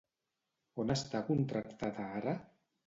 [0.85, 2.37] On està contractada ara?